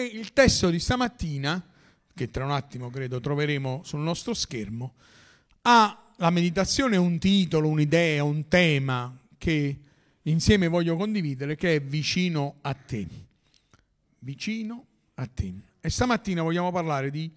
[0.00, 1.62] E il testo di stamattina,
[2.14, 4.94] che tra un attimo credo troveremo sul nostro schermo,
[5.60, 9.78] ha la meditazione un titolo, un'idea, un tema che
[10.22, 13.06] insieme voglio condividere, che è vicino a te.
[14.20, 14.86] Vicino
[15.16, 15.52] a te.
[15.78, 17.30] E stamattina vogliamo parlare di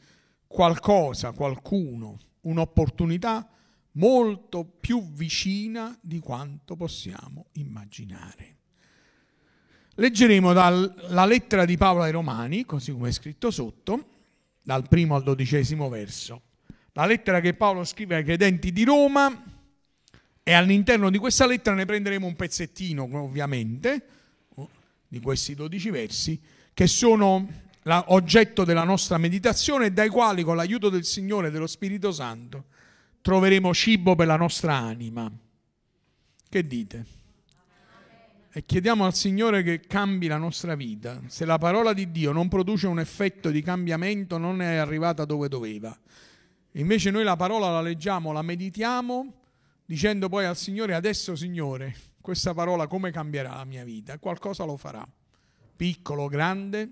[0.48, 3.45] qualcosa, qualcuno, un'opportunità
[3.95, 8.55] molto più vicina di quanto possiamo immaginare.
[9.95, 14.07] Leggeremo dalla lettera di Paolo ai Romani, così come è scritto sotto,
[14.61, 16.41] dal primo al dodicesimo verso.
[16.93, 19.43] La lettera che Paolo scrive ai credenti di Roma
[20.41, 24.07] e all'interno di questa lettera ne prenderemo un pezzettino, ovviamente,
[25.07, 26.41] di questi dodici versi,
[26.73, 27.48] che sono
[27.85, 32.65] oggetto della nostra meditazione e dai quali, con l'aiuto del Signore e dello Spirito Santo,
[33.21, 35.31] troveremo cibo per la nostra anima.
[36.49, 37.05] Che dite?
[38.55, 41.20] E chiediamo al Signore che cambi la nostra vita.
[41.25, 45.48] Se la parola di Dio non produce un effetto di cambiamento, non è arrivata dove
[45.48, 45.98] doveva.
[46.74, 49.34] Invece noi la parola la leggiamo, la meditiamo,
[49.84, 54.20] dicendo poi al Signore, adesso Signore, questa parola come cambierà la mia vita?
[54.20, 55.04] Qualcosa lo farà,
[55.76, 56.90] piccolo, grande,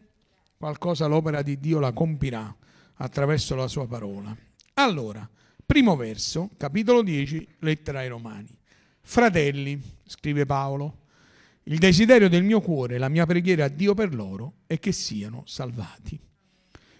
[0.57, 2.55] qualcosa l'opera di Dio la compirà
[2.95, 4.35] attraverso la sua parola.
[4.73, 5.29] Allora,
[5.63, 8.49] primo verso, capitolo 10, lettera ai Romani.
[9.01, 11.00] Fratelli, scrive Paolo,
[11.65, 15.43] il desiderio del mio cuore, la mia preghiera a Dio per loro è che siano
[15.45, 16.19] salvati.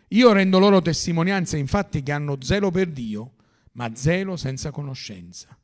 [0.09, 3.33] Io rendo loro testimonianza infatti che hanno zelo per Dio,
[3.73, 5.57] ma zelo senza conoscenza.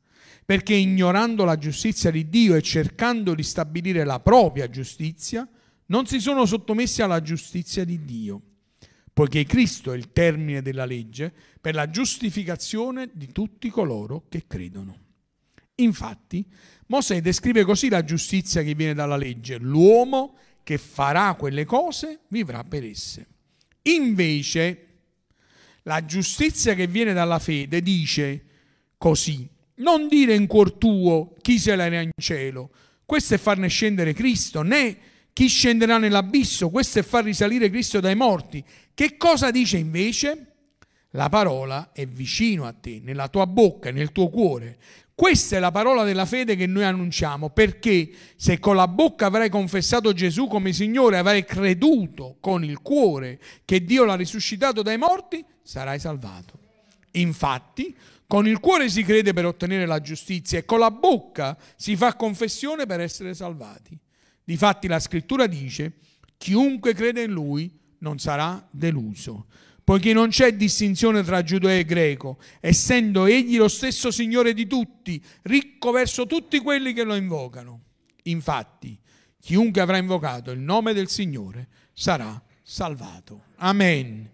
[0.44, 5.46] Perché ignorando la giustizia di Dio e cercando di stabilire la propria giustizia,
[5.86, 8.40] non si sono sottomessi alla giustizia di Dio,
[9.12, 15.06] poiché Cristo è il termine della legge per la giustificazione di tutti coloro che credono.
[15.80, 16.44] Infatti,
[16.86, 19.58] Mosè descrive così la giustizia che viene dalla legge.
[19.58, 23.26] L'uomo che farà quelle cose vivrà per esse.
[23.82, 24.86] Invece,
[25.82, 28.44] la giustizia che viene dalla fede dice
[28.98, 32.70] così, non dire in cuor tuo chi salirà in cielo,
[33.04, 34.98] questo è farne scendere Cristo, né
[35.32, 38.62] chi scenderà nell'abisso, questo è far risalire Cristo dai morti.
[38.92, 40.54] Che cosa dice invece?
[41.12, 44.78] La parola è vicino a te, nella tua bocca, nel tuo cuore.
[45.18, 49.50] Questa è la parola della fede che noi annunciamo, perché se con la bocca avrai
[49.50, 55.44] confessato Gesù come Signore, avrai creduto con il cuore che Dio l'ha risuscitato dai morti,
[55.60, 56.60] sarai salvato.
[57.14, 57.96] Infatti,
[58.28, 62.14] con il cuore si crede per ottenere la giustizia e con la bocca si fa
[62.14, 63.98] confessione per essere salvati.
[64.44, 65.94] Difatti la scrittura dice,
[66.36, 69.46] chiunque crede in lui non sarà deluso
[69.88, 75.18] poiché non c'è distinzione tra giudeo e greco, essendo egli lo stesso Signore di tutti,
[75.44, 77.84] ricco verso tutti quelli che lo invocano.
[78.24, 79.00] Infatti,
[79.40, 83.44] chiunque avrà invocato il nome del Signore sarà salvato.
[83.56, 84.30] Amen.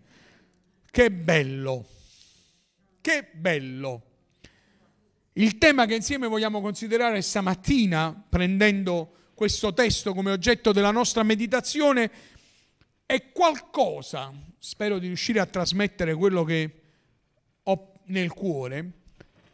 [0.91, 1.87] Che bello,
[3.01, 4.03] che bello.
[5.35, 12.11] Il tema che insieme vogliamo considerare stamattina, prendendo questo testo come oggetto della nostra meditazione,
[13.07, 16.81] è qualcosa spero di riuscire a trasmettere quello che
[17.65, 18.93] ho nel cuore,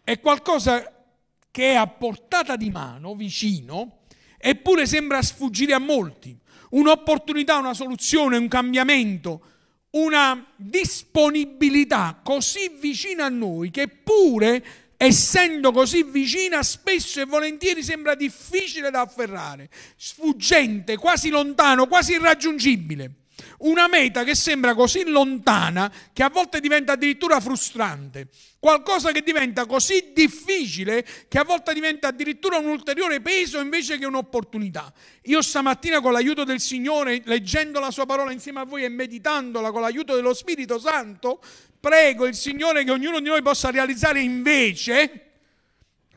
[0.05, 1.05] è qualcosa
[1.50, 4.03] che è a portata di mano, vicino,
[4.39, 6.39] eppure sembra sfuggire a molti.
[6.71, 9.43] Un'opportunità, una soluzione, un cambiamento,
[9.91, 14.65] una disponibilità così vicina a noi che pure
[14.97, 23.15] essendo così vicina spesso e volentieri sembra difficile da afferrare, sfuggente, quasi lontano, quasi irraggiungibile.
[23.59, 28.28] Una meta che sembra così lontana che a volte diventa addirittura frustrante.
[28.59, 34.06] Qualcosa che diventa così difficile che a volte diventa addirittura un ulteriore peso invece che
[34.06, 34.93] un'opportunità.
[35.25, 39.71] Io stamattina con l'aiuto del Signore, leggendo la sua parola insieme a voi e meditandola
[39.71, 41.41] con l'aiuto dello Spirito Santo,
[41.81, 45.27] prego il Signore che ognuno di noi possa realizzare invece,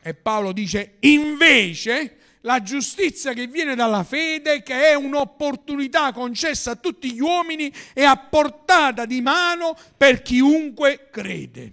[0.02, 6.76] e Paolo dice invece, la giustizia che viene dalla fede, che è un'opportunità concessa a
[6.76, 11.72] tutti gli uomini e a portata di mano per chiunque crede.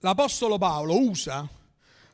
[0.00, 1.46] L'Apostolo Paolo usa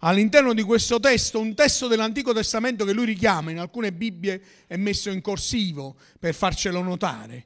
[0.01, 4.77] all'interno di questo testo un testo dell'Antico Testamento che lui richiama, in alcune Bibbie è
[4.77, 7.45] messo in corsivo per farcelo notare,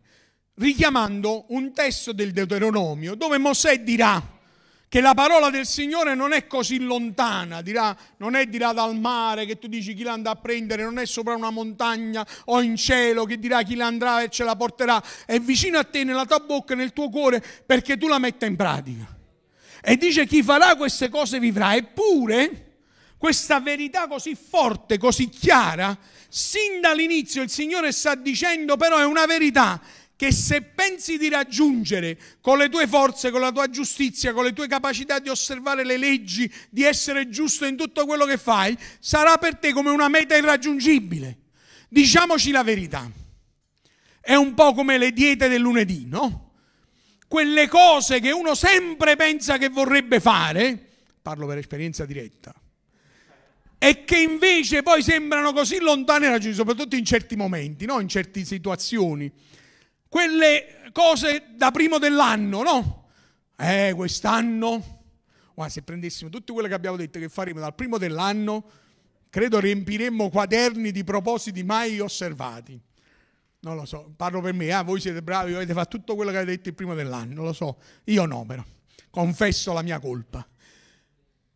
[0.54, 4.38] richiamando un testo del Deuteronomio dove Mosè dirà
[4.90, 9.46] che la parola del Signore non è così lontana, dirà, non è dirà dal mare
[9.46, 12.74] che tu dici chi la andrà a prendere, non è sopra una montagna o in
[12.74, 16.26] cielo che dirà chi la andrà e ce la porterà, è vicino a te, nella
[16.26, 19.16] tua bocca, nel tuo cuore, perché tu la metta in pratica.
[19.80, 22.70] E dice chi farà queste cose vivrà, eppure
[23.16, 25.96] questa verità così forte, così chiara,
[26.28, 29.80] sin dall'inizio il Signore sta dicendo però è una verità
[30.20, 34.52] che se pensi di raggiungere con le tue forze, con la tua giustizia, con le
[34.52, 39.38] tue capacità di osservare le leggi, di essere giusto in tutto quello che fai, sarà
[39.38, 41.38] per te come una meta irraggiungibile.
[41.88, 43.10] Diciamoci la verità.
[44.20, 46.52] È un po' come le diete del lunedì, no?
[47.26, 50.86] Quelle cose che uno sempre pensa che vorrebbe fare,
[51.22, 52.52] parlo per esperienza diretta,
[53.78, 58.00] e che invece poi sembrano così lontane da raggiungere, soprattutto in certi momenti, no?
[58.00, 59.32] in certe situazioni
[60.10, 63.08] quelle cose da primo dell'anno, no?
[63.56, 65.02] Eh, quest'anno,
[65.54, 68.64] guarda, se prendessimo tutte quelle che abbiamo detto che faremo dal primo dell'anno,
[69.30, 72.78] credo riempiremmo quaderni di propositi mai osservati.
[73.60, 74.82] Non lo so, parlo per me, eh?
[74.82, 77.78] voi siete bravi, avete fatto tutto quello che avete detto il primo dell'anno, lo so,
[78.04, 78.64] io no però,
[79.10, 80.44] confesso la mia colpa.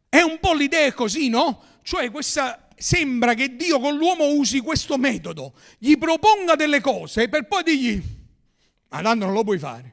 [0.09, 1.61] È un po' l'idea così, no?
[1.83, 7.49] Cioè questa, sembra che Dio con l'uomo usi questo metodo, gli proponga delle cose per
[7.49, 8.23] poi dirgli
[8.94, 9.93] ma tanto non lo puoi fare.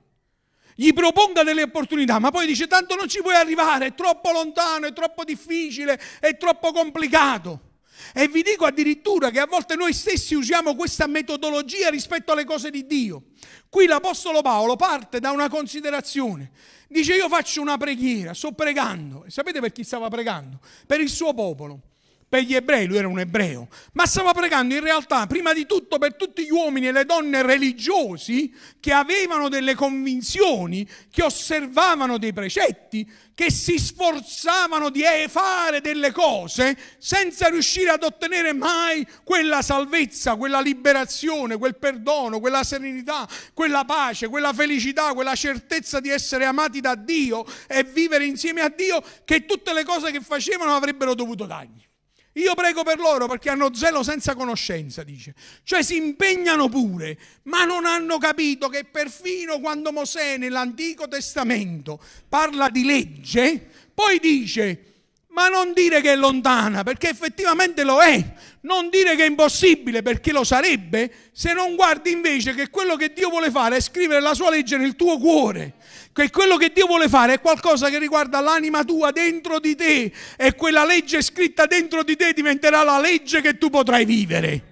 [0.76, 4.86] Gli proponga delle opportunità, ma poi dice tanto non ci puoi arrivare, è troppo lontano,
[4.86, 7.70] è troppo difficile, è troppo complicato.
[8.14, 12.70] E vi dico addirittura che a volte noi stessi usiamo questa metodologia rispetto alle cose
[12.70, 13.26] di Dio.
[13.70, 16.52] Qui l'Apostolo Paolo parte da una considerazione.
[16.88, 19.24] Dice io faccio una preghiera, sto pregando.
[19.26, 20.60] E sapete per chi stava pregando?
[20.86, 21.91] Per il suo popolo
[22.32, 25.98] per gli ebrei, lui era un ebreo, ma stava pregando in realtà prima di tutto
[25.98, 32.32] per tutti gli uomini e le donne religiosi che avevano delle convinzioni, che osservavano dei
[32.32, 33.06] precetti,
[33.36, 40.62] che si sforzavano di fare delle cose senza riuscire ad ottenere mai quella salvezza, quella
[40.62, 46.96] liberazione, quel perdono, quella serenità, quella pace, quella felicità, quella certezza di essere amati da
[46.96, 51.90] Dio e vivere insieme a Dio che tutte le cose che facevano avrebbero dovuto dargli.
[52.34, 55.36] Io prego per loro perché hanno zelo senza conoscenza, dice.
[55.64, 62.70] Cioè si impegnano pure, ma non hanno capito che perfino quando Mosè nell'Antico Testamento parla
[62.70, 64.91] di legge, poi dice,
[65.32, 68.34] ma non dire che è lontana, perché effettivamente lo è.
[68.62, 73.12] Non dire che è impossibile, perché lo sarebbe, se non guardi invece che quello che
[73.14, 75.76] Dio vuole fare è scrivere la sua legge nel tuo cuore
[76.14, 80.12] che quello che Dio vuole fare è qualcosa che riguarda l'anima tua dentro di te
[80.36, 84.64] e quella legge scritta dentro di te diventerà la legge che tu potrai vivere.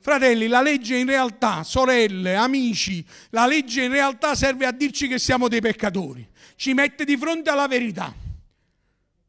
[0.00, 5.18] Fratelli, la legge in realtà, sorelle, amici, la legge in realtà serve a dirci che
[5.18, 6.26] siamo dei peccatori,
[6.56, 8.26] ci mette di fronte alla verità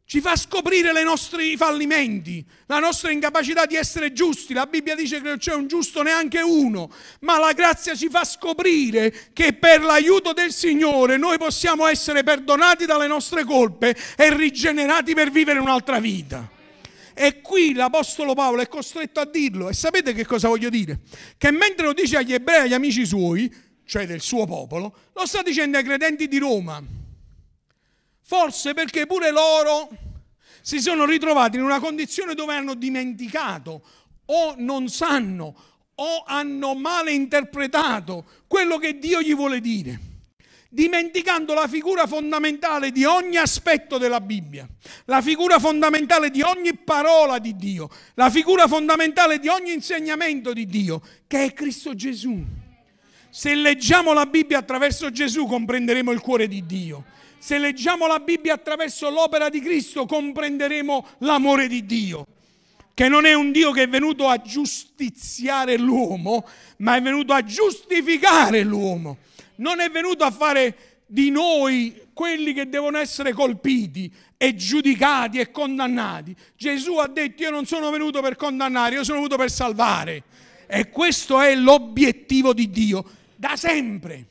[0.09, 4.55] ci fa scoprire i nostri fallimenti, la nostra incapacità di essere giusti.
[4.55, 8.23] La Bibbia dice che non c'è un giusto neanche uno, ma la grazia ci fa
[8.23, 15.13] scoprire che per l'aiuto del Signore noi possiamo essere perdonati dalle nostre colpe e rigenerati
[15.13, 16.49] per vivere un'altra vita.
[17.13, 19.69] E qui l'Apostolo Paolo è costretto a dirlo.
[19.69, 21.01] E sapete che cosa voglio dire?
[21.37, 23.53] Che mentre lo dice agli ebrei, agli amici suoi,
[23.85, 26.97] cioè del suo popolo, lo sta dicendo ai credenti di Roma.
[28.29, 29.89] Forse perché pure loro
[30.61, 33.81] si sono ritrovati in una condizione dove hanno dimenticato
[34.25, 35.55] o non sanno
[35.95, 39.99] o hanno male interpretato quello che Dio gli vuole dire
[40.69, 44.69] dimenticando la figura fondamentale di ogni aspetto della Bibbia,
[45.05, 50.67] la figura fondamentale di ogni parola di Dio, la figura fondamentale di ogni insegnamento di
[50.67, 52.39] Dio, che è Cristo Gesù.
[53.31, 58.53] Se leggiamo la Bibbia attraverso Gesù comprenderemo il cuore di Dio se leggiamo la Bibbia
[58.53, 62.27] attraverso l'opera di Cristo, comprenderemo l'amore di Dio,
[62.93, 66.45] che non è un Dio che è venuto a giustiziare l'uomo,
[66.77, 69.17] ma è venuto a giustificare l'uomo.
[69.55, 75.51] Non è venuto a fare di noi quelli che devono essere colpiti e giudicati e
[75.51, 76.35] condannati.
[76.55, 80.23] Gesù ha detto io non sono venuto per condannare, io sono venuto per salvare.
[80.67, 83.03] E questo è l'obiettivo di Dio
[83.35, 84.25] da sempre,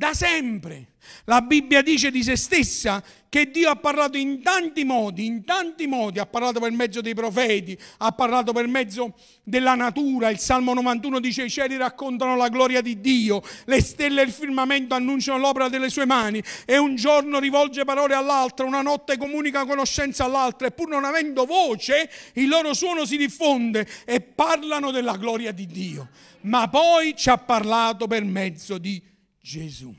[0.00, 0.86] da sempre.
[1.24, 5.86] La Bibbia dice di se stessa che Dio ha parlato in tanti modi, in tanti
[5.86, 10.30] modi, ha parlato per mezzo dei profeti, ha parlato per mezzo della natura.
[10.30, 14.32] Il Salmo 91 dice i cieli raccontano la gloria di Dio, le stelle e il
[14.32, 19.66] firmamento annunciano l'opera delle sue mani e un giorno rivolge parole all'altro, una notte comunica
[19.66, 25.16] conoscenza all'altra e pur non avendo voce il loro suono si diffonde e parlano della
[25.18, 26.08] gloria di Dio.
[26.42, 29.09] Ma poi ci ha parlato per mezzo di
[29.40, 29.94] Gesù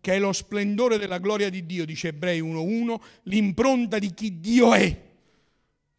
[0.00, 4.72] che è lo splendore della gloria di Dio, dice Ebrei 1.1, l'impronta di chi Dio
[4.72, 4.96] è,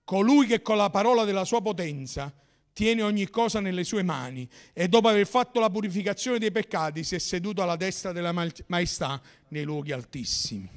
[0.04, 2.34] colui che con la parola della sua potenza
[2.74, 7.14] tiene ogni cosa nelle sue mani e dopo aver fatto la purificazione dei peccati si
[7.14, 8.34] è seduto alla destra della
[8.68, 10.68] maestà nei luoghi altissimi.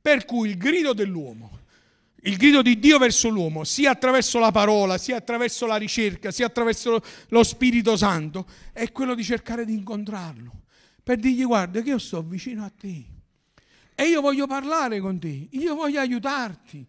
[0.00, 1.58] Per cui il grido dell'uomo,
[2.22, 6.46] il grido di Dio verso l'uomo, sia attraverso la parola, sia attraverso la ricerca, sia
[6.46, 10.62] attraverso lo Spirito Santo, è quello di cercare di incontrarlo,
[11.04, 13.04] per dirgli guarda che io sto vicino a te
[13.94, 16.84] e io voglio parlare con te, io voglio aiutarti.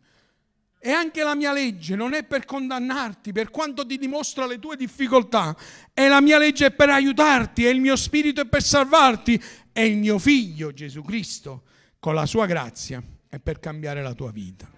[0.79, 4.75] E anche la mia legge non è per condannarti, per quanto ti dimostra le tue
[4.75, 5.55] difficoltà,
[5.93, 9.41] e la mia legge è per aiutarti, e il mio spirito è per salvarti,
[9.71, 11.63] e il mio figlio Gesù Cristo,
[11.99, 14.71] con la sua grazia, è per cambiare la tua vita.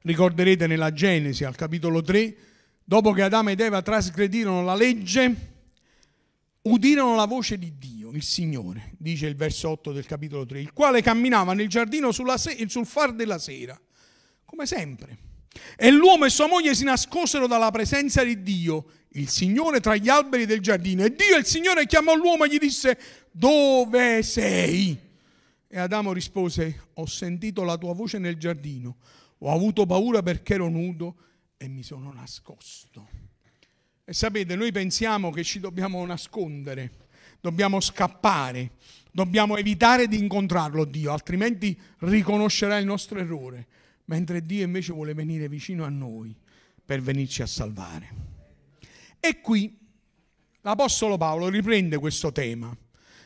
[0.00, 2.36] Ricorderete nella Genesi, al capitolo 3,
[2.82, 5.55] dopo che Adamo ed Eva trasgredirono la legge,
[6.68, 10.72] udirono la voce di Dio, il Signore, dice il verso 8 del capitolo 3, il
[10.72, 13.78] quale camminava nel giardino se- sul far della sera,
[14.44, 15.18] come sempre.
[15.76, 20.08] E l'uomo e sua moglie si nascosero dalla presenza di Dio, il Signore, tra gli
[20.08, 21.02] alberi del giardino.
[21.02, 22.98] E Dio, il Signore, chiamò l'uomo e gli disse,
[23.30, 24.98] dove sei?
[25.68, 28.96] E Adamo rispose, ho sentito la tua voce nel giardino
[29.38, 31.16] ho avuto paura perché ero nudo
[31.56, 33.08] e mi sono nascosto.
[34.08, 36.92] E sapete, noi pensiamo che ci dobbiamo nascondere,
[37.40, 38.74] dobbiamo scappare,
[39.10, 43.66] dobbiamo evitare di incontrarlo Dio, altrimenti riconoscerà il nostro errore,
[44.04, 46.32] mentre Dio invece vuole venire vicino a noi
[46.84, 48.14] per venirci a salvare.
[49.18, 49.76] E qui
[50.60, 52.72] l'Apostolo Paolo riprende questo tema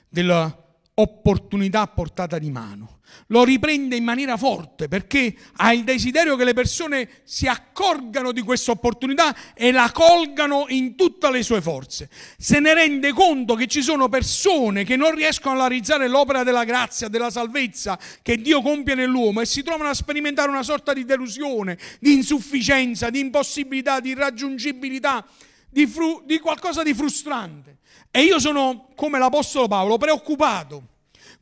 [0.08, 0.69] della
[1.00, 3.00] opportunità a portata di mano.
[3.28, 8.40] Lo riprende in maniera forte perché ha il desiderio che le persone si accorgano di
[8.42, 12.08] questa opportunità e la colgano in tutte le sue forze.
[12.38, 16.64] Se ne rende conto che ci sono persone che non riescono a realizzare l'opera della
[16.64, 21.04] grazia, della salvezza che Dio compie nell'uomo e si trovano a sperimentare una sorta di
[21.04, 25.24] delusione, di insufficienza, di impossibilità, di irraggiungibilità,
[25.68, 27.78] di, fru- di qualcosa di frustrante.
[28.10, 30.89] E io sono, come l'Apostolo Paolo, preoccupato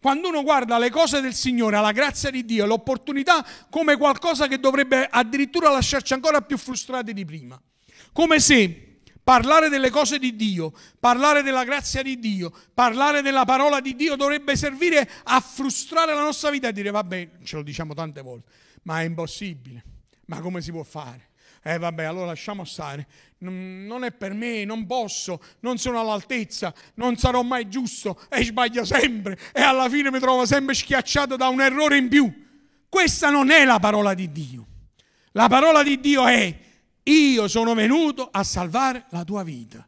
[0.01, 4.61] quando uno guarda le cose del Signore, la grazia di Dio, l'opportunità come qualcosa che
[4.61, 7.61] dovrebbe addirittura lasciarci ancora più frustrati di prima.
[8.13, 13.81] Come se parlare delle cose di Dio, parlare della grazia di Dio, parlare della parola
[13.81, 17.93] di Dio dovrebbe servire a frustrare la nostra vita e dire vabbè, ce lo diciamo
[17.93, 18.51] tante volte,
[18.85, 19.85] ma è impossibile,
[20.27, 21.28] ma come si può fare?
[21.63, 23.07] Eh vabbè, allora lasciamo stare.
[23.39, 28.85] Non è per me, non posso, non sono all'altezza, non sarò mai giusto e sbaglio
[28.85, 32.47] sempre e alla fine mi trovo sempre schiacciato da un errore in più.
[32.89, 34.67] Questa non è la parola di Dio.
[35.33, 36.59] La parola di Dio è
[37.05, 39.87] io sono venuto a salvare la tua vita,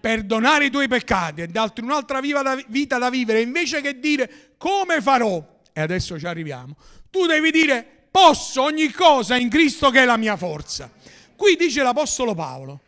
[0.00, 5.60] perdonare i tuoi peccati e darti un'altra vita da vivere invece che dire come farò.
[5.72, 6.76] E adesso ci arriviamo.
[7.10, 10.88] Tu devi dire posso ogni cosa in Cristo che è la mia forza.
[11.34, 12.80] Qui dice l'Apostolo Paolo,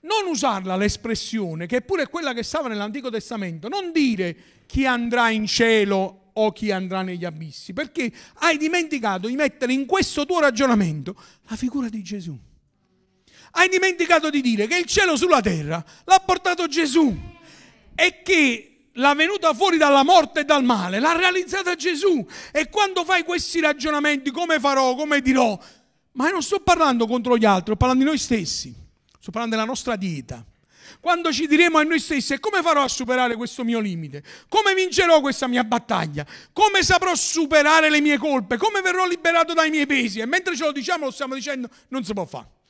[0.00, 4.36] non usarla l'espressione, che è pure quella che stava nell'Antico Testamento, non dire
[4.66, 9.86] chi andrà in cielo o chi andrà negli abissi, perché hai dimenticato di mettere in
[9.86, 11.14] questo tuo ragionamento
[11.48, 12.36] la figura di Gesù.
[13.52, 17.16] Hai dimenticato di dire che il cielo sulla terra l'ha portato Gesù
[17.94, 22.24] e che la venuta fuori dalla morte e dal male l'ha realizzata Gesù.
[22.52, 25.58] E quando fai questi ragionamenti, come farò, come dirò,
[26.12, 28.74] ma io non sto parlando contro gli altri, sto parlando di noi stessi,
[29.18, 30.44] sto parlando della nostra dieta.
[31.00, 34.22] Quando ci diremo a noi stessi, come farò a superare questo mio limite?
[34.48, 36.24] Come vincerò questa mia battaglia?
[36.52, 38.56] Come saprò superare le mie colpe?
[38.56, 40.20] Come verrò liberato dai miei pesi?
[40.20, 42.60] E mentre ce lo diciamo, lo stiamo dicendo, non si può fare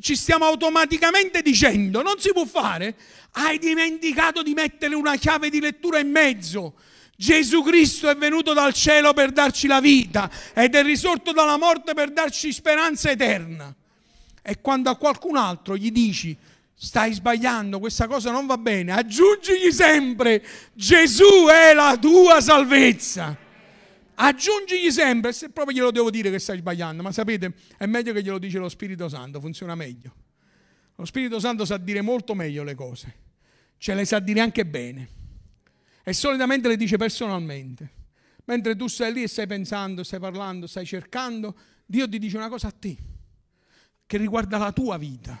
[0.00, 2.94] ci stiamo automaticamente dicendo, non si può fare,
[3.32, 6.74] hai dimenticato di mettere una chiave di lettura in mezzo.
[7.16, 11.92] Gesù Cristo è venuto dal cielo per darci la vita ed è risorto dalla morte
[11.92, 13.74] per darci speranza eterna.
[14.40, 16.36] E quando a qualcun altro gli dici
[16.74, 23.46] stai sbagliando, questa cosa non va bene, aggiungigli sempre Gesù è la tua salvezza.
[24.20, 28.20] Aggiungigli sempre, se proprio glielo devo dire che stai sbagliando, ma sapete, è meglio che
[28.20, 30.12] glielo dice lo Spirito Santo, funziona meglio.
[30.96, 33.14] Lo Spirito Santo sa dire molto meglio le cose,
[33.76, 35.08] ce le sa dire anche bene.
[36.02, 37.92] E solitamente le dice personalmente.
[38.46, 41.56] Mentre tu stai lì e stai pensando, stai parlando, stai cercando,
[41.86, 42.96] Dio ti dice una cosa a te,
[44.04, 45.40] che riguarda la tua vita,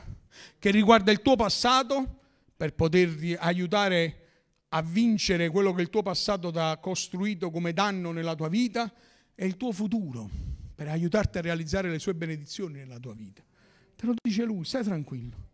[0.56, 2.20] che riguarda il tuo passato,
[2.56, 4.27] per poterti aiutare
[4.70, 8.92] a vincere quello che il tuo passato ti ha costruito come danno nella tua vita
[9.34, 10.28] e il tuo futuro
[10.74, 13.42] per aiutarti a realizzare le sue benedizioni nella tua vita.
[13.96, 15.46] Te lo dice lui, stai tranquillo.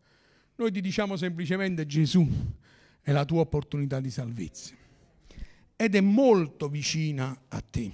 [0.57, 2.29] Noi ti diciamo semplicemente Gesù
[3.01, 4.75] è la tua opportunità di salvezza
[5.77, 7.91] ed è molto vicina a te.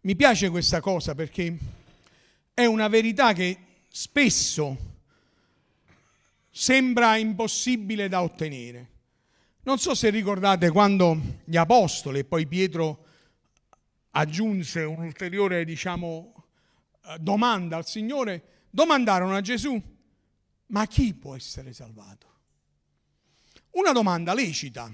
[0.00, 1.56] Mi piace questa cosa perché
[2.54, 3.58] è una verità che
[3.88, 4.94] spesso
[6.50, 8.94] sembra impossibile da ottenere.
[9.66, 13.04] Non so se ricordate quando gli apostoli e poi Pietro
[14.10, 16.44] aggiunse un ulteriore, diciamo,
[17.04, 19.82] eh, domanda al Signore, domandarono a Gesù,
[20.66, 22.26] ma chi può essere salvato?
[23.70, 24.88] Una domanda lecita,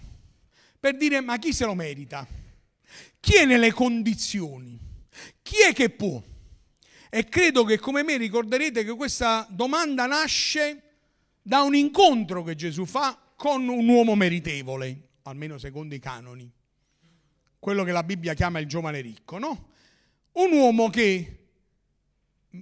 [0.81, 2.27] per dire ma chi se lo merita?
[3.21, 4.81] Chi è nelle condizioni?
[5.43, 6.19] Chi è che può?
[7.11, 10.83] E credo che come me ricorderete che questa domanda nasce
[11.43, 16.49] da un incontro che Gesù fa con un uomo meritevole, almeno secondo i canoni,
[17.59, 19.71] quello che la Bibbia chiama il giovane ricco, no?
[20.35, 21.49] Un uomo che,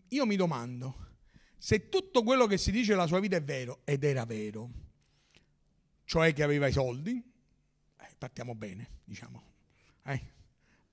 [0.08, 1.18] io mi domando,
[1.58, 4.70] se tutto quello che si dice della sua vita è vero, ed era vero,
[6.04, 7.22] cioè che aveva i soldi,
[7.98, 9.42] eh, partiamo bene, diciamo,
[10.04, 10.32] eh?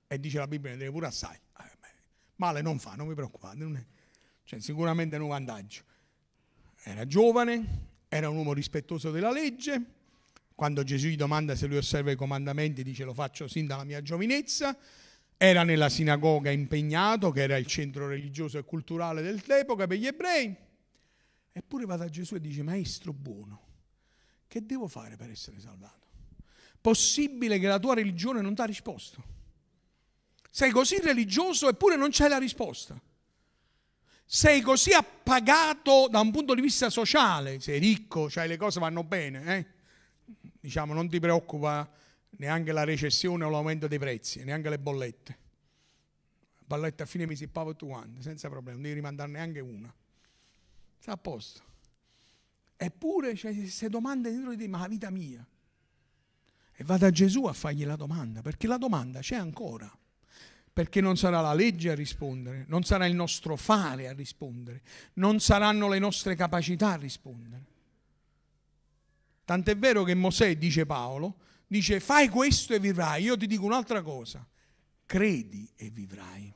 [0.06, 1.78] e dice la Bibbia ne deve pure assai, eh,
[2.36, 3.86] male non fa, non vi preoccupate, non è,
[4.44, 5.82] cioè, sicuramente è un vantaggio.
[6.82, 9.82] Era giovane, era un uomo rispettoso della legge,
[10.54, 14.02] quando Gesù gli domanda se lui osserva i comandamenti, dice lo faccio sin dalla mia
[14.02, 14.76] giovinezza.
[15.36, 20.56] Era nella sinagoga impegnato, che era il centro religioso e culturale dell'epoca per gli ebrei.
[21.52, 23.66] Eppure va da Gesù e dice, maestro buono,
[24.48, 26.06] che devo fare per essere salvato?
[26.80, 29.22] Possibile che la tua religione non ti ha risposto?
[30.50, 33.00] Sei così religioso eppure non c'hai la risposta.
[34.30, 39.02] Sei così appagato da un punto di vista sociale, sei ricco, cioè le cose vanno
[39.02, 39.66] bene, eh?
[40.60, 41.90] diciamo, non ti preoccupa
[42.32, 45.38] neanche la recessione o l'aumento dei prezzi, neanche le bollette.
[46.58, 49.90] La bolletta a fine mese pago tu quanto, senza problema, non devi rimandare neanche una.
[50.98, 51.62] Sta a posto.
[52.76, 55.42] Eppure c'è queste domande dentro di te, ma la vita mia.
[56.74, 59.90] E vado a Gesù a fargli la domanda, perché la domanda c'è ancora.
[60.78, 64.82] Perché non sarà la legge a rispondere, non sarà il nostro fare a rispondere,
[65.14, 67.76] non saranno le nostre capacità a rispondere
[69.48, 73.22] Tant'è vero che Mosè, dice Paolo, dice fai questo e vivrai.
[73.22, 74.46] Io ti dico un'altra cosa,
[75.06, 76.52] credi e vivrai.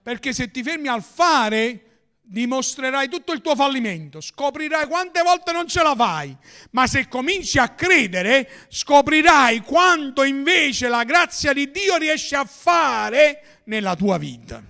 [0.00, 1.91] Perché se ti fermi al fare,
[2.32, 6.34] dimostrerai tutto il tuo fallimento, scoprirai quante volte non ce la fai,
[6.70, 13.60] ma se cominci a credere, scoprirai quanto invece la grazia di Dio riesce a fare
[13.64, 14.64] nella tua vita.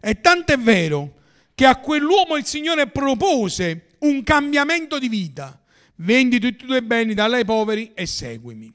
[0.00, 1.14] E tanto è vero
[1.56, 5.60] che a quell'uomo il Signore propose un cambiamento di vita
[5.96, 8.72] vendi tutti i tuoi beni, dalli ai poveri e seguimi.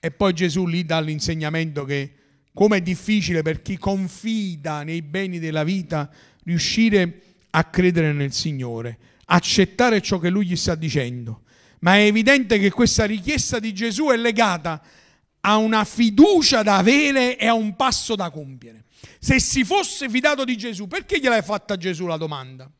[0.00, 2.14] E poi Gesù lì dà l'insegnamento che
[2.54, 6.10] come è difficile per chi confida nei beni della vita
[6.44, 11.42] riuscire a credere nel Signore, accettare ciò che Lui gli sta dicendo.
[11.80, 14.80] Ma è evidente che questa richiesta di Gesù è legata
[15.40, 18.84] a una fiducia da avere e a un passo da compiere.
[19.18, 22.70] Se si fosse fidato di Gesù, perché gliel'hai fatta Gesù la domanda?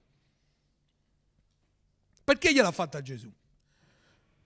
[2.25, 3.31] Perché gliel'ha fatta Gesù?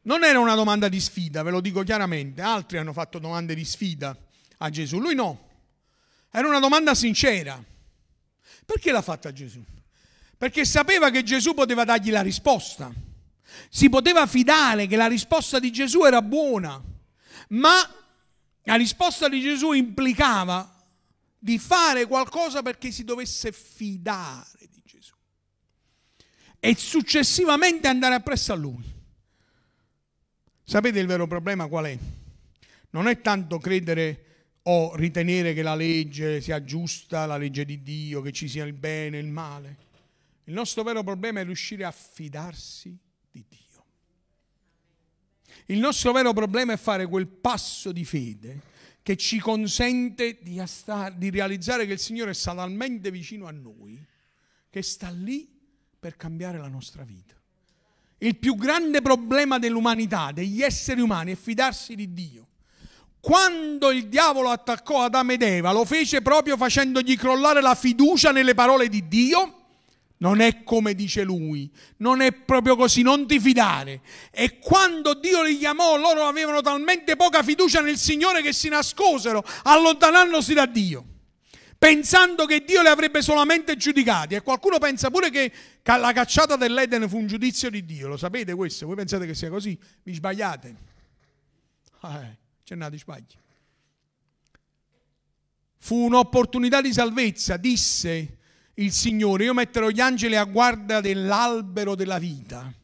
[0.02, 3.64] Non era una domanda di sfida, ve lo dico chiaramente, altri hanno fatto domande di
[3.64, 4.16] sfida
[4.58, 5.48] a Gesù, lui no.
[6.30, 7.62] Era una domanda sincera.
[8.66, 9.64] Perché l'ha fatta Gesù?
[10.36, 12.92] Perché sapeva che Gesù poteva dargli la risposta.
[13.70, 16.82] Si poteva fidare che la risposta di Gesù era buona,
[17.50, 17.94] ma
[18.64, 20.84] la risposta di Gesù implicava
[21.38, 25.14] di fare qualcosa perché si dovesse fidare di Gesù
[26.58, 28.84] e successivamente andare appresso a lui.
[30.64, 31.98] Sapete il vero problema qual è?
[32.90, 34.25] Non è tanto credere
[34.68, 38.72] o ritenere che la legge sia giusta, la legge di Dio, che ci sia il
[38.72, 39.76] bene e il male.
[40.44, 42.96] Il nostro vero problema è riuscire a fidarsi
[43.30, 43.84] di Dio.
[45.66, 50.60] Il nostro vero problema è fare quel passo di fede che ci consente di,
[51.16, 54.04] di realizzare che il Signore sta talmente vicino a noi
[54.68, 55.48] che sta lì
[55.98, 57.34] per cambiare la nostra vita.
[58.18, 62.48] Il più grande problema dell'umanità, degli esseri umani, è fidarsi di Dio.
[63.26, 68.54] Quando il diavolo attaccò Adamo ed Eva, lo fece proprio facendogli crollare la fiducia nelle
[68.54, 69.64] parole di Dio.
[70.18, 74.00] Non è come dice lui, non è proprio così, non ti fidare.
[74.30, 79.42] E quando Dio li chiamò, loro avevano talmente poca fiducia nel Signore che si nascosero,
[79.64, 81.04] allontanandosi da Dio
[81.76, 84.36] pensando che Dio li avrebbe solamente giudicati.
[84.36, 88.06] E qualcuno pensa pure che la cacciata dell'Eden fu un giudizio di Dio.
[88.06, 88.86] Lo sapete questo?
[88.86, 89.76] Voi pensate che sia così?
[90.04, 90.76] Vi sbagliate.
[92.04, 93.38] Eh, c'è nati sbagli.
[95.78, 98.38] Fu un'opportunità di salvezza, disse
[98.74, 99.44] il Signore.
[99.44, 102.74] Io metterò gli angeli a guardia dell'albero della vita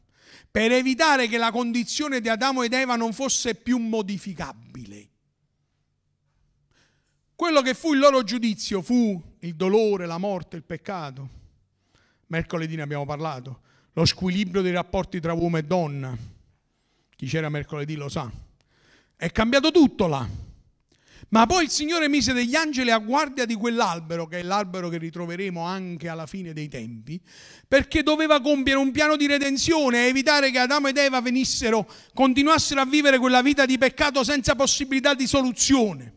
[0.49, 5.09] per evitare che la condizione di Adamo ed Eva non fosse più modificabile.
[7.35, 11.27] Quello che fu il loro giudizio fu il dolore, la morte, il peccato.
[12.27, 13.63] Mercoledì ne abbiamo parlato.
[13.91, 16.17] Lo squilibrio dei rapporti tra uomo e donna.
[17.17, 18.31] Chi c'era mercoledì lo sa.
[19.15, 20.27] È cambiato tutto là.
[21.33, 24.99] Ma poi il Signore mise degli angeli a guardia di quell'albero, che è l'albero che
[24.99, 27.19] ritroveremo anche alla fine dei tempi,
[27.67, 32.81] perché doveva compiere un piano di redenzione e evitare che Adamo ed Eva venissero, continuassero
[32.81, 36.13] a vivere quella vita di peccato senza possibilità di soluzione.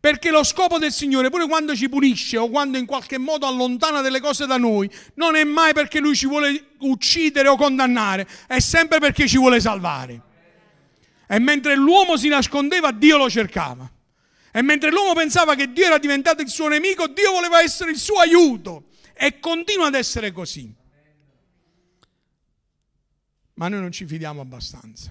[0.00, 4.00] Perché lo scopo del Signore, pure quando ci punisce o quando in qualche modo allontana
[4.00, 8.58] delle cose da noi, non è mai perché Lui ci vuole uccidere o condannare, è
[8.58, 10.30] sempre perché ci vuole salvare.
[11.32, 13.90] E mentre l'uomo si nascondeva, Dio lo cercava.
[14.52, 17.96] E mentre l'uomo pensava che Dio era diventato il suo nemico, Dio voleva essere il
[17.96, 18.88] suo aiuto.
[19.14, 20.70] E continua ad essere così.
[23.54, 25.10] Ma noi non ci fidiamo abbastanza.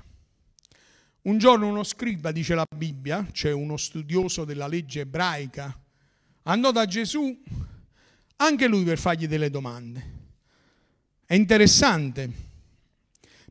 [1.23, 5.75] Un giorno uno scriba, dice la Bibbia, cioè uno studioso della legge ebraica,
[6.43, 7.35] andò da Gesù
[8.35, 10.19] anche lui per fargli delle domande.
[11.25, 12.29] È interessante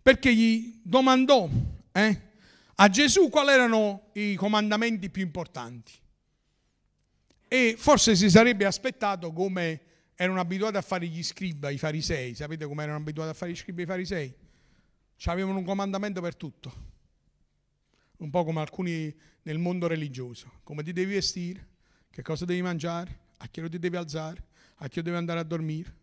[0.00, 1.48] perché gli domandò,
[1.90, 2.28] eh,
[2.83, 5.93] a Gesù quali erano i comandamenti più importanti.
[7.47, 9.81] E forse si sarebbe aspettato come
[10.14, 12.35] erano abituati a fare gli scriba, i farisei.
[12.35, 14.35] Sapete come erano abituati a fare gli scriba, i farisei?
[15.25, 16.73] Avevano un comandamento per tutto.
[18.16, 20.51] Un po' come alcuni nel mondo religioso.
[20.62, 21.69] Come ti devi vestire,
[22.11, 24.43] che cosa devi mangiare, a che ora ti devi alzare,
[24.77, 25.97] a che ora devi andare a dormire,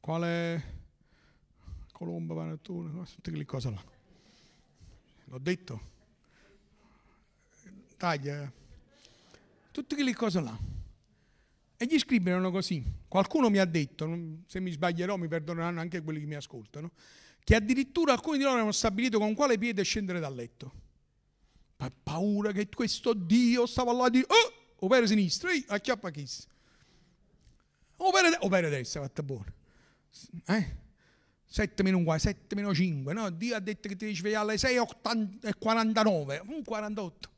[0.00, 0.76] quale
[1.92, 3.96] colomba, panettone, tutte quelle cose là.
[5.28, 5.80] L'ho detto.
[7.96, 8.50] Taglia.
[9.70, 10.58] Tutte quelle cose là.
[11.76, 12.82] E gli scribi erano così.
[13.06, 14.08] Qualcuno mi ha detto,
[14.46, 16.92] se mi sbaglierò mi perdoneranno anche quelli che mi ascoltano,
[17.44, 20.72] che addirittura alcuni di loro hanno stabilito con quale piede scendere dal letto.
[21.76, 24.20] Per paura che questo Dio stava là di...
[24.20, 24.56] Oh!
[24.80, 26.28] O per sinistra, ehi, acchiappa chi.
[27.96, 29.52] O per, o per destra, fatta buona.
[30.46, 30.76] Eh?
[31.50, 33.30] 7 meno 1, 7 meno 5, no?
[33.30, 34.76] Dio ha detto che ti devi svegliare alle 6
[35.42, 37.30] e 49, un 48.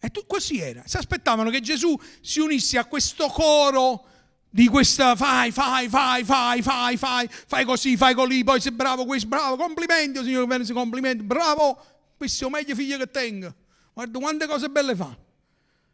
[0.00, 0.82] E tu così era.
[0.86, 4.06] Si aspettavano che Gesù si unisse a questo coro
[4.48, 9.04] di questa fai, fai, fai, fai, fai, fai, fai così, fai così, poi sei bravo,
[9.04, 11.78] questo bravo, complimenti, signore, bene, complimenti, bravo,
[12.16, 13.54] questo è il meglio figlio che tengo.
[13.92, 15.16] Guarda quante cose belle fa.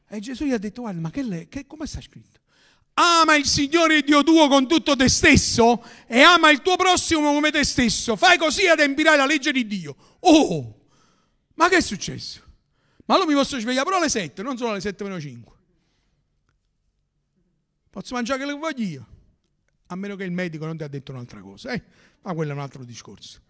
[0.08, 2.40] E Gesù gli ha detto, guarda, ma che, che come sta scritto?
[2.94, 7.50] Ama il Signore Dio tuo con tutto te stesso e ama il tuo prossimo come
[7.50, 8.16] te stesso.
[8.16, 9.96] Fai così e adempirai la legge di Dio.
[10.20, 10.86] Oh,
[11.54, 12.42] ma che è successo?
[13.06, 15.52] Ma allora mi posso svegliare però alle 7, non solo alle 7 meno 5.
[17.90, 19.08] Posso mangiare quello che voglio io.
[19.86, 21.72] A meno che il medico non ti ha detto un'altra cosa.
[21.72, 21.82] Eh?
[22.22, 23.40] Ma quello è un altro discorso.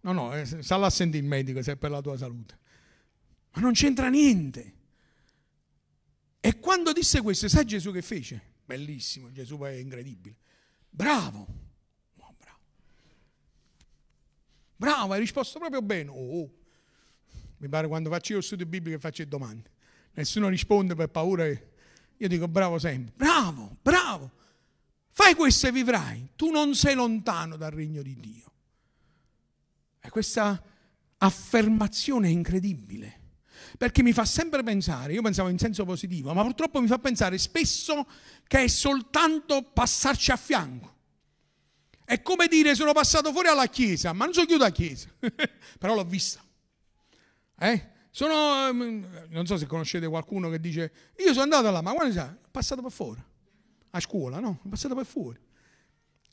[0.00, 2.58] No, no, eh, sta a sentire il medico se è per la tua salute.
[3.52, 4.74] Ma non c'entra niente.
[6.40, 8.51] E quando disse questo, sai Gesù che fece?
[8.64, 10.36] Bellissimo, Gesù è incredibile.
[10.88, 11.46] Bravo.
[12.16, 12.58] Oh, bravo.
[14.76, 16.10] Bravo, hai risposto proprio bene.
[16.10, 16.50] Oh, oh.
[17.58, 19.70] Mi pare quando faccio io studio biblico faccio domande.
[20.14, 21.46] Nessuno risponde per paura.
[21.46, 23.14] Io dico bravo sempre.
[23.16, 24.30] Bravo, bravo.
[25.10, 26.30] Fai questo e vivrai.
[26.36, 28.52] Tu non sei lontano dal regno di Dio.
[30.00, 30.62] E questa
[31.18, 33.21] affermazione è incredibile
[33.78, 37.38] perché mi fa sempre pensare, io pensavo in senso positivo, ma purtroppo mi fa pensare
[37.38, 38.06] spesso
[38.46, 40.90] che è soltanto passarci a fianco.
[42.04, 45.08] È come dire sono passato fuori alla chiesa, ma non sono chiuso a chiesa,
[45.78, 46.42] però l'ho vista.
[47.58, 47.90] Eh?
[48.10, 52.30] Sono, ehm, non so se conoscete qualcuno che dice, io sono andato là, ma guarda,
[52.30, 53.22] è passato per fuori,
[53.90, 54.60] a scuola, no?
[54.64, 55.38] È passato per fuori.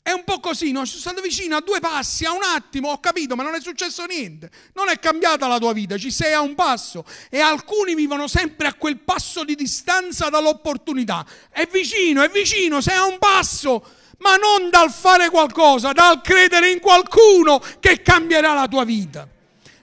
[0.02, 0.84] È un po' così, no?
[0.86, 4.06] Sono stato vicino a due passi, a un attimo, ho capito, ma non è successo
[4.06, 4.50] niente.
[4.74, 7.04] Non è cambiata la tua vita, ci sei a un passo.
[7.28, 11.24] E alcuni vivono sempre a quel passo di distanza dall'opportunità.
[11.50, 13.84] È vicino, è vicino, sei a un passo,
[14.18, 19.28] ma non dal fare qualcosa, dal credere in qualcuno che cambierà la tua vita.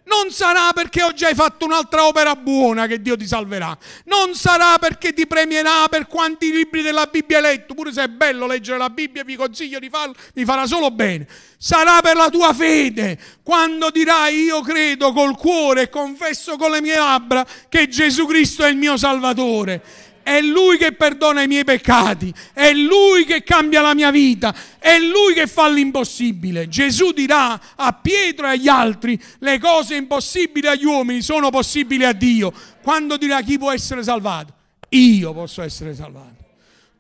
[0.08, 3.78] Non sarà perché oggi hai fatto un'altra opera buona che Dio ti salverà.
[4.06, 7.74] Non sarà perché ti premierà per quanti libri della Bibbia hai letto.
[7.74, 11.28] Pure se è bello leggere la Bibbia, vi consiglio di farlo, vi farà solo bene.
[11.58, 13.20] Sarà per la tua fede.
[13.44, 18.64] Quando dirai io credo col cuore e confesso con le mie labbra che Gesù Cristo
[18.64, 19.84] è il mio Salvatore
[20.28, 25.00] è Lui che perdona i miei peccati, è Lui che cambia la mia vita, è
[25.00, 26.68] Lui che fa l'impossibile.
[26.68, 32.12] Gesù dirà a Pietro e agli altri, le cose impossibili agli uomini sono possibili a
[32.12, 32.52] Dio.
[32.84, 34.54] Quando dirà chi può essere salvato?
[34.90, 36.44] Io posso essere salvato.